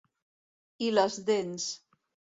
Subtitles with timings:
[0.85, 1.71] I les dents.